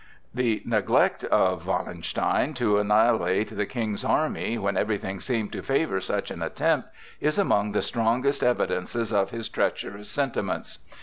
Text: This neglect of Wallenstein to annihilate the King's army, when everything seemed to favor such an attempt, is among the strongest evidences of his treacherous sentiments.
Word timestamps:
This 0.33 0.61
neglect 0.65 1.25
of 1.25 1.67
Wallenstein 1.67 2.55
to 2.55 2.79
annihilate 2.79 3.55
the 3.55 3.67
King's 3.67 4.03
army, 4.03 4.57
when 4.57 4.75
everything 4.75 5.19
seemed 5.19 5.51
to 5.51 5.61
favor 5.61 6.01
such 6.01 6.31
an 6.31 6.41
attempt, 6.41 6.89
is 7.19 7.37
among 7.37 7.73
the 7.73 7.83
strongest 7.83 8.41
evidences 8.41 9.13
of 9.13 9.29
his 9.29 9.47
treacherous 9.47 10.09
sentiments. 10.09 10.79